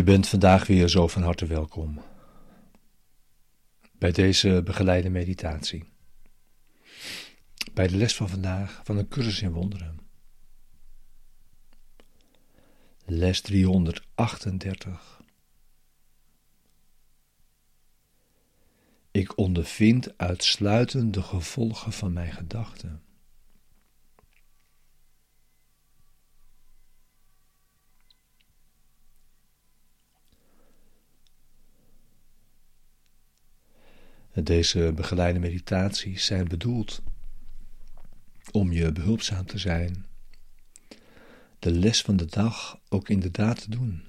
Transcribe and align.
Je 0.00 0.06
bent 0.06 0.28
vandaag 0.28 0.66
weer 0.66 0.88
zo 0.88 1.08
van 1.08 1.22
harte 1.22 1.46
welkom 1.46 2.00
bij 3.92 4.12
deze 4.12 4.62
begeleide 4.64 5.10
meditatie. 5.10 5.88
Bij 7.74 7.86
de 7.88 7.96
les 7.96 8.14
van 8.14 8.28
vandaag 8.28 8.80
van 8.84 8.96
een 8.96 9.08
cursus 9.08 9.42
in 9.42 9.52
wonderen. 9.52 10.00
Les 13.04 13.40
338. 13.40 15.20
Ik 19.10 19.38
ondervind 19.38 20.18
uitsluitend 20.18 21.14
de 21.14 21.22
gevolgen 21.22 21.92
van 21.92 22.12
mijn 22.12 22.32
gedachten. 22.32 23.02
Deze 34.42 34.92
begeleide 34.94 35.38
meditaties 35.38 36.24
zijn 36.24 36.48
bedoeld 36.48 37.02
om 38.50 38.72
je 38.72 38.92
behulpzaam 38.92 39.46
te 39.46 39.58
zijn, 39.58 40.06
de 41.58 41.70
les 41.70 42.02
van 42.02 42.16
de 42.16 42.26
dag 42.26 42.80
ook 42.88 43.08
inderdaad 43.08 43.62
te 43.62 43.70
doen 43.70 44.04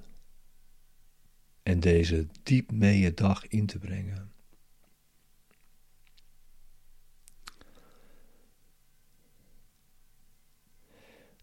en 1.63 1.79
deze 1.79 2.27
diep 2.43 2.71
mee 2.71 2.99
je 2.99 3.13
dag 3.13 3.47
in 3.47 3.65
te 3.65 3.79
brengen. 3.79 4.31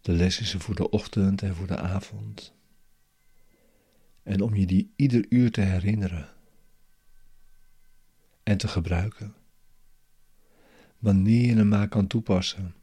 De 0.00 0.12
les 0.12 0.40
is 0.40 0.54
er 0.54 0.60
voor 0.60 0.74
de 0.74 0.90
ochtend 0.90 1.42
en 1.42 1.54
voor 1.54 1.66
de 1.66 1.76
avond. 1.76 2.52
En 4.22 4.40
om 4.40 4.54
je 4.54 4.66
die 4.66 4.92
ieder 4.96 5.26
uur 5.28 5.50
te 5.50 5.60
herinneren 5.60 6.37
en 8.48 8.58
te 8.58 8.68
gebruiken. 8.68 9.34
Wanneer 10.98 11.46
je 11.46 11.54
hem 11.54 11.68
maar 11.68 11.88
kan 11.88 12.06
toepassen. 12.06 12.74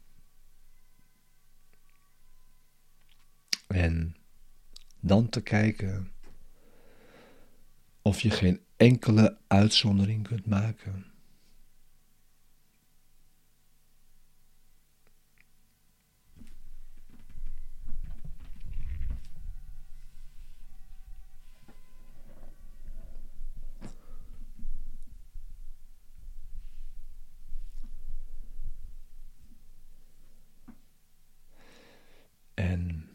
En 3.66 4.16
dan 5.00 5.28
te 5.28 5.42
kijken 5.42 6.12
of 8.02 8.20
je 8.20 8.30
geen 8.30 8.60
enkele 8.76 9.38
uitzondering 9.46 10.28
kunt 10.28 10.46
maken. 10.46 11.16
En 32.56 33.08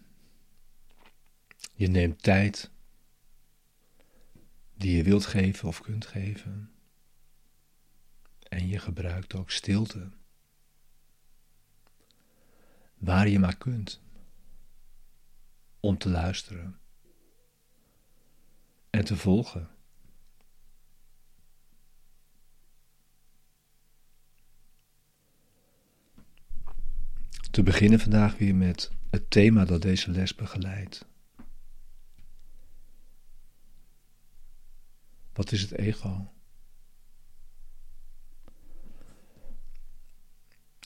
je 1.82 1.88
neemt 1.88 2.24
tijd 2.24 2.72
die 4.74 4.96
je 4.96 5.04
wilt 5.04 5.26
geven 5.26 5.68
of 5.68 5.82
kunt 5.82 6.06
geven. 6.06 6.72
En 8.50 8.68
je 8.68 8.80
gebruikt 8.80 9.36
ook 9.36 9.52
stilte. 9.52 10.12
Waar 12.98 13.28
je 13.28 13.40
maar 13.40 13.58
kunt. 13.58 14.02
Om 15.80 15.98
te 15.98 16.10
luisteren. 16.10 16.80
En 18.90 19.06
te 19.06 19.18
volgen. 19.18 19.70
Te 27.52 27.64
beginnen 27.64 28.00
vandaag 28.00 28.38
weer 28.38 28.56
met 28.56 28.92
het 29.10 29.30
thema 29.30 29.66
dat 29.66 29.82
deze 29.82 30.12
les 30.12 30.36
begeleidt. 30.36 31.10
Wat 35.34 35.52
is 35.52 35.62
het 35.62 35.78
ego? 35.78 36.34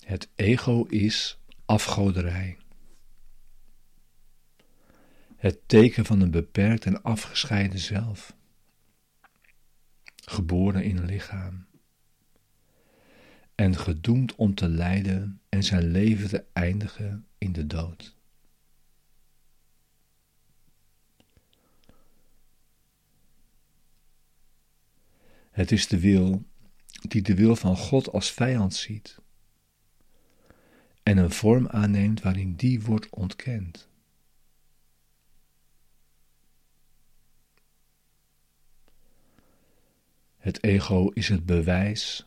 Het 0.06 0.30
ego 0.36 0.84
is 0.84 1.40
afgoderij. 1.66 2.58
Het 5.36 5.60
teken 5.66 6.06
van 6.06 6.22
een 6.22 6.32
beperkt 6.32 6.86
en 6.86 7.04
afgescheiden 7.04 7.80
zelf. 7.80 8.36
Geboren 10.16 10.84
in 10.84 10.98
een 10.98 11.06
lichaam. 11.06 11.66
En 13.56 13.76
gedoemd 13.76 14.36
om 14.36 14.56
te 14.56 14.70
lijden 14.70 15.42
en 15.50 15.64
zijn 15.64 15.92
leven 15.92 16.30
te 16.30 16.46
eindigen 16.54 17.28
in 17.38 17.52
de 17.52 17.68
dood. 17.68 18.16
Het 25.56 25.72
is 25.72 25.88
de 25.88 26.00
wil 26.00 26.46
die 27.02 27.22
de 27.22 27.36
wil 27.36 27.56
van 27.56 27.78
God 27.78 28.12
als 28.12 28.32
vijand 28.32 28.74
ziet 28.74 29.18
en 31.04 31.18
een 31.18 31.32
vorm 31.32 31.68
aanneemt 31.68 32.22
waarin 32.22 32.56
die 32.56 32.82
wordt 32.82 33.10
ontkend. 33.10 33.88
Het 40.38 40.64
ego 40.64 41.10
is 41.10 41.30
het 41.30 41.46
bewijs 41.46 42.26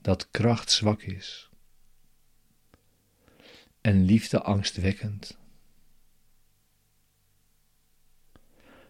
dat 0.00 0.30
kracht 0.30 0.70
zwak 0.70 1.02
is 1.02 1.50
en 3.80 4.04
liefde 4.04 4.42
angstwekkend. 4.42 5.38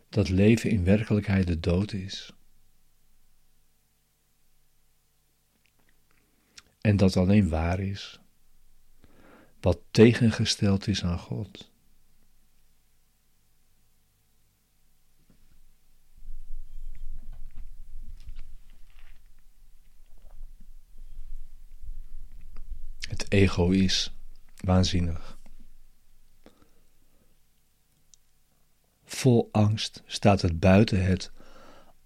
Dat 0.09 0.29
leven 0.29 0.71
in 0.71 0.85
werkelijkheid 0.85 1.47
de 1.47 1.61
dood 1.61 1.93
is. 1.93 2.34
En 6.85 6.97
dat 6.97 7.17
alleen 7.17 7.49
waar 7.49 7.81
is 7.81 8.21
wat 9.61 9.79
tegengesteld 9.91 10.87
is 10.87 11.05
aan 11.05 11.19
God. 11.19 11.71
Het 23.09 23.33
ego 23.33 23.71
is 23.71 24.15
waanzinnig. 24.57 25.39
Vol 29.05 29.49
angst 29.53 30.03
staat 30.07 30.43
het 30.43 30.61
buiten 30.61 31.05
het 31.05 31.33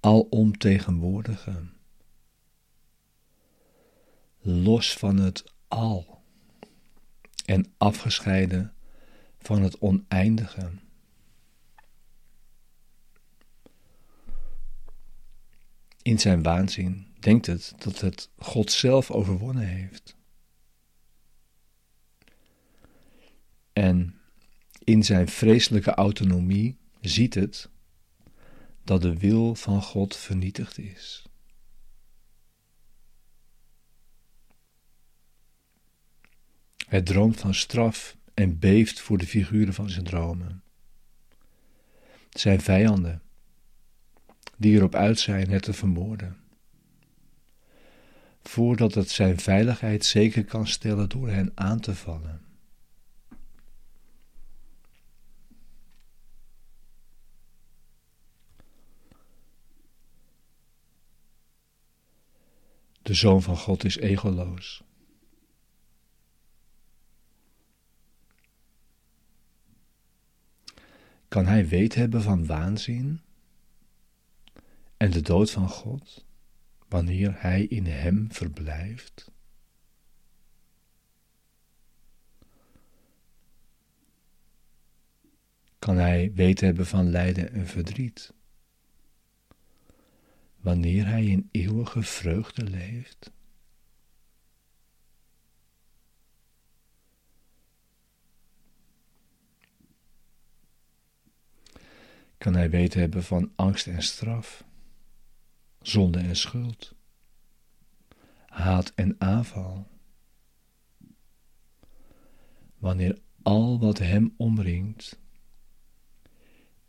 alomtegenwoordige 0.01 1.77
los 4.49 4.93
van 4.95 5.17
het 5.17 5.45
al 5.69 6.23
en 7.45 7.73
afgescheiden 7.77 8.75
van 9.39 9.62
het 9.62 9.79
oneindige. 9.79 10.71
In 16.03 16.19
zijn 16.19 16.43
waanzin 16.43 17.06
denkt 17.21 17.47
het 17.47 17.73
dat 17.79 18.00
het 18.00 18.31
God 18.39 18.73
zelf 18.73 19.11
overwonnen 19.11 19.67
heeft. 19.67 20.17
En 23.73 24.21
in 24.85 25.05
zijn 25.05 25.29
vreselijke 25.29 25.95
autonomie 25.95 26.79
ziet 27.00 27.35
het 27.35 27.71
dat 28.85 29.03
de 29.03 29.19
wil 29.19 29.55
van 29.55 29.83
God 29.83 30.17
vernietigd 30.17 30.79
is. 30.79 31.27
Hij 36.88 37.02
droomt 37.02 37.40
van 37.40 37.55
straf 37.55 38.17
en 38.35 38.58
beeft 38.58 39.00
voor 39.00 39.19
de 39.19 39.26
figuren 39.26 39.75
van 39.75 39.90
zijn 39.90 40.05
dromen. 40.05 40.62
Zijn 42.31 42.61
vijanden, 42.61 43.23
die 44.56 44.76
erop 44.76 44.94
uit 44.94 45.19
zijn 45.19 45.50
het 45.50 45.62
te 45.62 45.73
vermoorden. 45.73 46.37
Voordat 48.43 48.94
het 48.94 49.11
zijn 49.11 49.38
veiligheid 49.38 50.05
zeker 50.05 50.44
kan 50.44 50.67
stellen 50.67 51.08
door 51.08 51.29
hen 51.29 51.52
aan 51.55 51.81
te 51.81 51.94
vallen. 51.94 52.40
De 63.02 63.14
Zoon 63.14 63.43
van 63.43 63.56
God 63.56 63.85
is 63.85 63.96
egoloos. 63.96 64.88
Kan 71.29 71.47
hij 71.47 71.69
weet 71.69 71.95
hebben 71.95 72.23
van 72.23 72.47
waanzin 72.47 73.21
en 74.97 75.11
de 75.11 75.21
dood 75.21 75.51
van 75.51 75.69
God, 75.69 76.27
wanneer 76.89 77.41
Hij 77.41 77.65
in 77.65 77.87
Hem 77.87 78.33
verblijft? 78.33 79.31
Kan 85.79 85.97
Hij 85.97 86.33
weten 86.35 86.67
hebben 86.67 86.87
van 86.87 87.11
lijden 87.11 87.53
en 87.53 87.67
verdriet? 87.67 88.33
Wanneer 90.57 91.07
Hij 91.07 91.25
in 91.25 91.49
eeuwige 91.51 92.03
vreugde 92.03 92.65
leeft? 92.65 93.31
Kan 102.38 102.55
hij 102.55 102.70
weten 102.70 103.00
hebben 103.00 103.23
van 103.23 103.52
angst 103.56 103.87
en 103.87 104.02
straf, 104.02 104.64
zonde 105.82 106.19
en 106.19 106.37
schuld, 106.37 106.94
haat 108.46 108.93
en 108.94 109.14
aanval. 109.19 109.87
Wanneer 112.79 113.19
al 113.43 113.79
wat 113.79 113.99
hem 113.99 114.35
omringt 114.37 115.19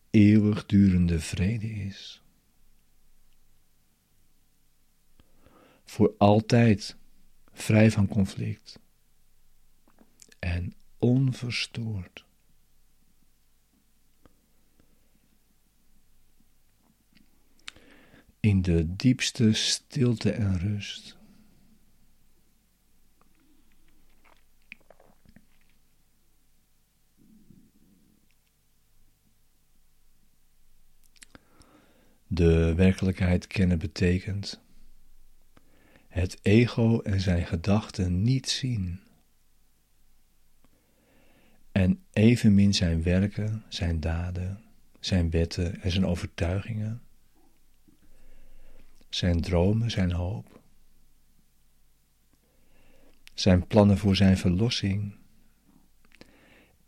eeuwigdurende 0.09 1.19
vrede 1.19 1.69
is. 1.69 2.23
Voor 5.85 6.13
altijd 6.17 6.97
vrij 7.51 7.91
van 7.91 8.07
conflict 8.07 8.79
en 10.39 10.73
onverstoord. 10.97 12.25
In 18.39 18.61
de 18.61 18.95
diepste 18.95 19.53
stilte 19.53 20.31
en 20.31 20.59
rust. 20.59 21.17
De 32.27 32.73
werkelijkheid 32.73 33.47
kennen 33.47 33.79
betekent 33.79 34.61
het 36.07 36.39
ego 36.41 36.99
en 36.99 37.21
zijn 37.21 37.45
gedachten 37.45 38.21
niet 38.21 38.49
zien. 38.49 38.99
En 41.71 42.03
evenmin 42.11 42.73
zijn 42.73 43.03
werken, 43.03 43.63
zijn 43.67 43.99
daden, 43.99 44.63
zijn 44.99 45.29
wetten 45.29 45.81
en 45.81 45.91
zijn 45.91 46.05
overtuigingen 46.05 47.01
zijn 49.09 49.41
dromen, 49.41 49.91
zijn 49.91 50.11
hoop, 50.11 50.61
zijn 53.33 53.67
plannen 53.67 53.97
voor 53.97 54.15
zijn 54.15 54.37
verlossing 54.37 55.17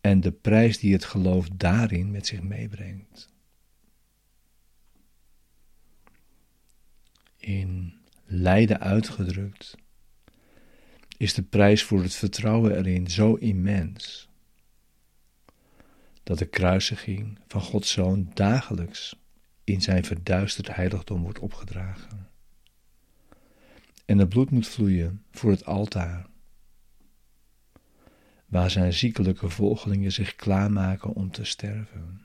en 0.02 0.20
de 0.20 0.32
prijs 0.32 0.80
die 0.80 0.94
het 0.94 1.06
geloof 1.06 1.50
daarin 1.50 2.12
met 2.12 2.28
zich 2.28 2.42
meebrengt. 2.42 3.30
In 7.38 7.94
lijden 8.26 8.80
uitgedrukt 8.80 9.78
is 11.18 11.34
de 11.34 11.44
prijs 11.44 11.84
voor 11.84 12.02
het 12.02 12.16
vertrouwen 12.16 12.78
erin 12.78 13.08
zo 13.08 13.36
immens 13.36 14.30
dat 16.24 16.38
de 16.38 16.46
kruisiging 16.46 17.40
van 17.48 17.62
Gods 17.62 17.92
Zoon 17.92 18.32
dagelijks 18.34 19.21
in 19.72 19.82
zijn 19.82 20.04
verduisterd 20.04 20.76
heiligdom 20.76 21.22
wordt 21.22 21.40
opgedragen. 21.40 22.30
En 24.06 24.18
het 24.18 24.30
bloed 24.30 24.52
moet 24.52 24.68
vloeien 24.68 25.24
voor 25.32 25.52
het 25.52 25.66
altaar, 25.66 26.30
waar 28.46 28.70
zijn 28.70 28.94
ziekelijke 28.94 29.50
volgelingen 29.50 30.12
zich 30.12 30.36
klaarmaken 30.36 31.14
om 31.14 31.32
te 31.32 31.44
sterven. 31.44 32.22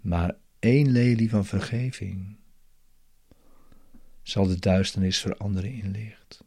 Maar 0.00 0.36
één 0.58 0.90
lelie 0.90 1.30
van 1.30 1.44
vergeving 1.44 2.36
zal 4.22 4.46
de 4.46 4.58
duisternis 4.58 5.20
veranderen 5.20 5.72
in 5.72 5.90
licht. 5.90 6.44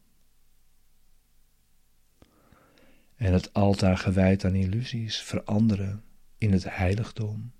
En 3.25 3.33
het 3.33 3.53
altaar 3.53 3.97
gewijd 3.97 4.45
aan 4.45 4.55
illusies 4.55 5.21
veranderen 5.21 6.03
in 6.37 6.51
het 6.51 6.63
heiligdom 6.75 7.51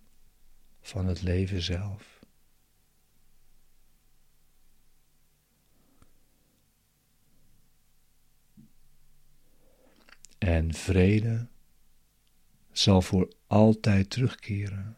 van 0.81 1.05
het 1.07 1.21
leven 1.21 1.61
zelf. 1.61 2.19
En 10.37 10.73
vrede 10.73 11.47
zal 12.71 13.01
voor 13.01 13.33
altijd 13.47 14.09
terugkeren 14.09 14.97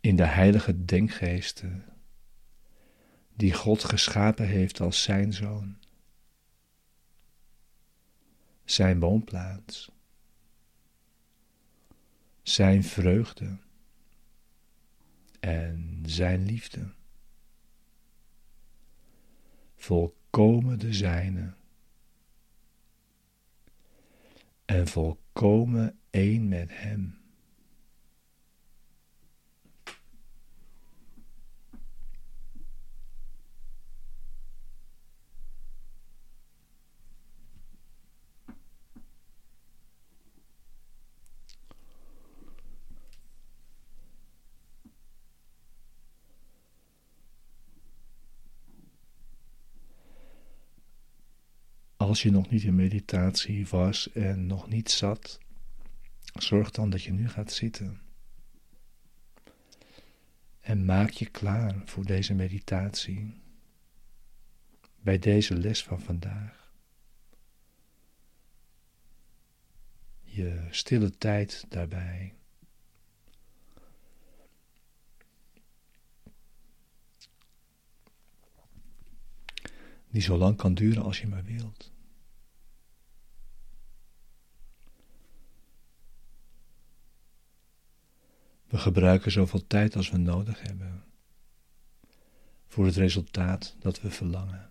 in 0.00 0.16
de 0.16 0.26
heilige 0.26 0.84
denkgeesten 0.84 1.84
die 3.34 3.52
God 3.52 3.84
geschapen 3.84 4.46
heeft 4.46 4.80
als 4.80 5.02
zijn 5.02 5.32
zoon 5.32 5.76
zijn 8.70 9.00
woonplaats, 9.00 9.90
zijn 12.42 12.84
vreugde 12.84 13.58
en 15.40 16.02
zijn 16.06 16.44
liefde. 16.44 16.92
Volkomen 19.76 20.78
de 20.78 20.92
zijne 20.92 21.54
en 24.64 24.86
volkomen 24.88 25.98
één 26.10 26.48
met 26.48 26.68
hem. 26.72 27.17
Als 52.08 52.22
je 52.22 52.30
nog 52.30 52.50
niet 52.50 52.62
in 52.62 52.74
meditatie 52.74 53.66
was 53.66 54.12
en 54.12 54.46
nog 54.46 54.68
niet 54.68 54.90
zat, 54.90 55.38
zorg 56.34 56.70
dan 56.70 56.90
dat 56.90 57.02
je 57.02 57.12
nu 57.12 57.28
gaat 57.28 57.52
zitten. 57.52 58.00
En 60.60 60.84
maak 60.84 61.10
je 61.10 61.26
klaar 61.26 61.82
voor 61.84 62.04
deze 62.04 62.34
meditatie. 62.34 63.40
Bij 65.00 65.18
deze 65.18 65.54
les 65.54 65.82
van 65.82 66.00
vandaag. 66.00 66.72
Je 70.22 70.66
stille 70.70 71.10
tijd 71.10 71.64
daarbij. 71.68 72.34
Die 80.10 80.22
zo 80.22 80.36
lang 80.36 80.56
kan 80.56 80.74
duren 80.74 81.02
als 81.02 81.20
je 81.20 81.26
maar 81.26 81.44
wilt. 81.44 81.96
We 88.68 88.78
gebruiken 88.78 89.30
zoveel 89.30 89.66
tijd 89.66 89.96
als 89.96 90.10
we 90.10 90.16
nodig 90.16 90.62
hebben 90.62 91.04
voor 92.66 92.86
het 92.86 92.96
resultaat 92.96 93.76
dat 93.78 94.00
we 94.00 94.10
verlangen. 94.10 94.70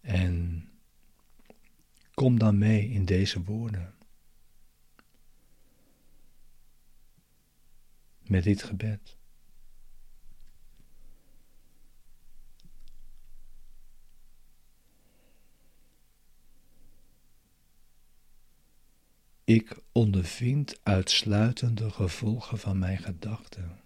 En 0.00 0.68
kom 2.14 2.38
dan 2.38 2.58
mee 2.58 2.90
in 2.90 3.04
deze 3.04 3.42
woorden. 3.42 3.99
Met 8.30 8.44
dit 8.44 8.62
gebed. 8.62 9.16
Ik 19.44 19.78
ondervind 19.92 20.80
uitsluitend 20.82 21.78
de 21.78 21.90
gevolgen 21.90 22.58
van 22.58 22.78
mijn 22.78 22.98
gedachten. 22.98 23.80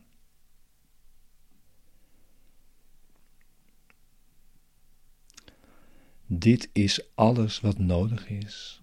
Dit 6.26 6.68
is 6.72 7.14
alles 7.14 7.60
wat 7.60 7.78
nodig 7.78 8.28
is 8.28 8.82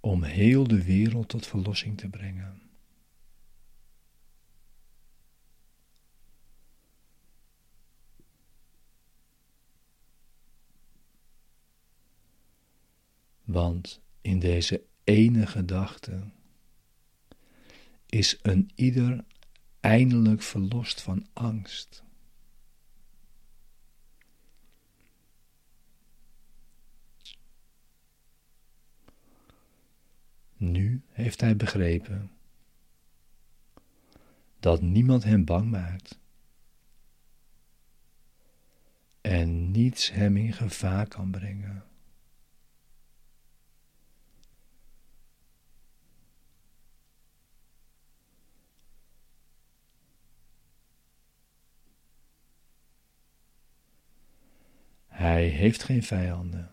om 0.00 0.22
heel 0.22 0.66
de 0.66 0.84
wereld 0.84 1.28
tot 1.28 1.46
verlossing 1.46 1.98
te 1.98 2.08
brengen. 2.08 2.69
Want 13.50 14.00
in 14.20 14.38
deze 14.38 14.82
ene 15.04 15.46
gedachte 15.46 16.30
is 18.06 18.38
een 18.42 18.70
ieder 18.74 19.24
eindelijk 19.80 20.42
verlost 20.42 21.00
van 21.00 21.26
angst. 21.32 22.02
Nu 30.56 31.02
heeft 31.08 31.40
hij 31.40 31.56
begrepen 31.56 32.30
dat 34.60 34.80
niemand 34.80 35.24
hem 35.24 35.44
bang 35.44 35.70
maakt 35.70 36.18
en 39.20 39.70
niets 39.70 40.10
hem 40.10 40.36
in 40.36 40.52
gevaar 40.52 41.08
kan 41.08 41.30
brengen. 41.30 41.89
Hij 55.40 55.48
heeft 55.48 55.82
geen 55.82 56.02
vijanden. 56.02 56.70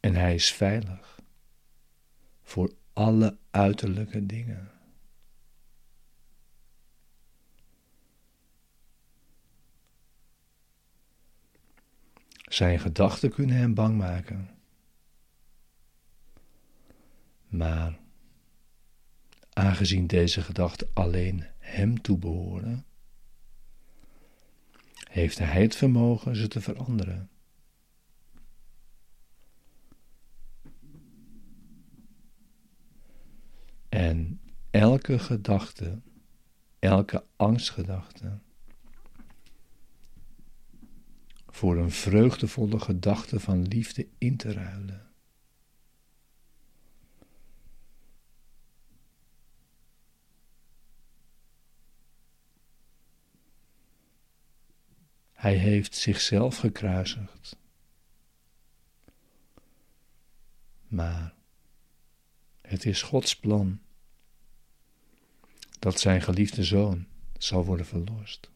En 0.00 0.14
hij 0.14 0.34
is 0.34 0.52
veilig 0.52 1.20
voor 2.42 2.72
alle 2.92 3.38
uiterlijke 3.50 4.26
dingen. 4.26 4.70
Zijn 12.34 12.80
gedachten 12.80 13.30
kunnen 13.30 13.56
hem 13.56 13.74
bang 13.74 13.98
maken. 13.98 14.58
Maar 17.48 17.98
aangezien 19.52 20.06
deze 20.06 20.42
gedachten 20.42 20.88
alleen 20.94 21.44
hem 21.58 22.00
toebehoren, 22.00 22.86
heeft 25.08 25.38
hij 25.38 25.62
het 25.62 25.76
vermogen 25.76 26.36
ze 26.36 26.48
te 26.48 26.60
veranderen. 26.60 27.30
En 33.88 34.40
elke 34.70 35.18
gedachte, 35.18 36.00
elke 36.78 37.24
angstgedachte, 37.36 38.38
voor 41.46 41.76
een 41.76 41.90
vreugdevolle 41.90 42.80
gedachte 42.80 43.40
van 43.40 43.62
liefde 43.62 44.08
in 44.18 44.36
te 44.36 44.52
ruilen. 44.52 45.07
Hij 55.38 55.54
heeft 55.54 55.94
zichzelf 55.94 56.56
gekruisigd. 56.56 57.56
Maar 60.88 61.34
het 62.60 62.84
is 62.84 63.02
Gods 63.02 63.36
plan 63.36 63.80
dat 65.78 66.00
zijn 66.00 66.22
geliefde 66.22 66.64
zoon 66.64 67.06
zal 67.36 67.64
worden 67.64 67.86
verlost. 67.86 68.50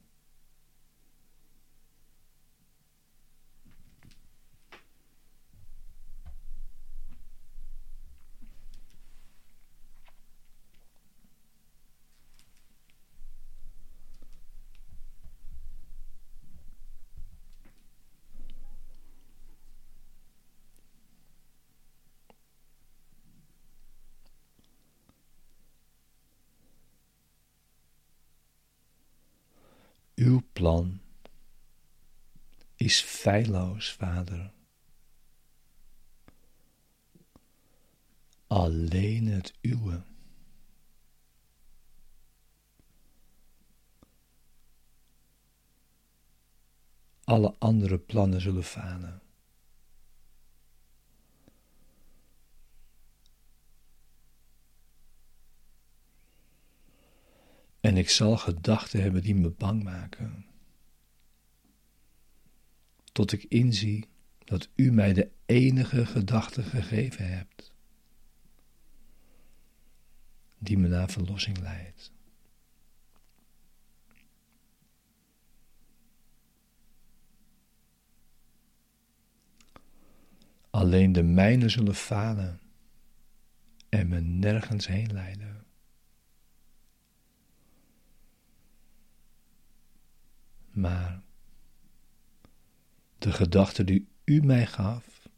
Uw 30.14 30.42
plan 30.62 31.00
is 32.76 33.00
feilloos, 33.00 33.92
Vader. 33.92 34.52
Alleen 38.47 39.26
het 39.26 39.54
uwe. 39.61 40.02
Alle 47.25 47.54
andere 47.59 47.99
plannen 47.99 48.40
zullen 48.40 48.64
falen. 48.64 49.23
En 57.81 57.97
ik 57.97 58.11
zal 58.11 58.37
gedachten 58.37 59.02
hebben 59.02 59.23
die 59.23 59.35
me 59.35 59.50
bang 59.50 59.83
maken. 59.83 60.51
Tot 63.12 63.33
ik 63.33 63.45
inzie 63.45 64.09
dat 64.38 64.69
u 64.75 64.92
mij 64.92 65.12
de 65.12 65.31
enige 65.47 66.07
gedachte 66.07 66.62
gegeven 66.62 67.28
hebt, 67.28 67.73
die 70.59 70.78
me 70.78 70.88
naar 70.88 71.11
verlossing 71.11 71.59
leidt. 71.59 72.12
Alleen 80.71 81.12
de 81.12 81.23
mijne 81.23 81.69
zullen 81.69 81.95
falen 81.95 82.61
en 83.88 84.09
me 84.09 84.21
nergens 84.21 84.87
heen 84.87 85.12
leiden. 85.12 85.52
maar 90.73 91.23
de 93.22 93.32
gedachte 93.32 93.84
die 93.84 94.08
u 94.24 94.40
mij 94.40 94.66
gaf, 94.66 95.28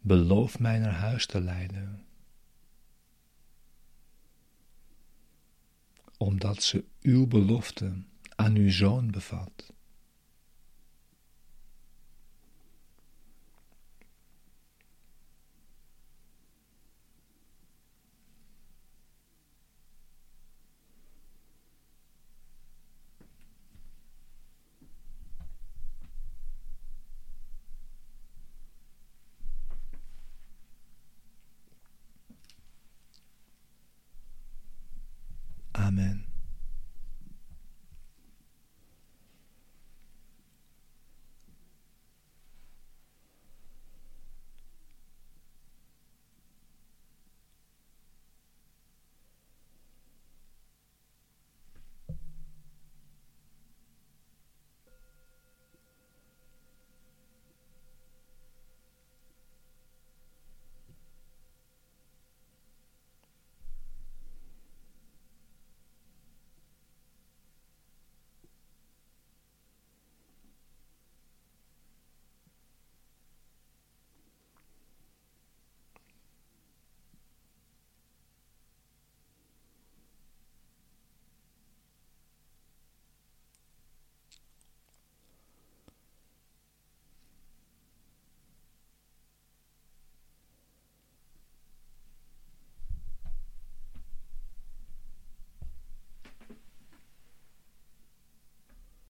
beloof 0.00 0.58
mij 0.58 0.78
naar 0.78 0.94
huis 0.94 1.26
te 1.26 1.40
leiden, 1.40 2.04
omdat 6.16 6.62
ze 6.62 6.84
uw 7.00 7.26
belofte 7.26 8.02
aan 8.34 8.56
uw 8.56 8.70
zoon 8.70 9.10
bevat. 9.10 9.72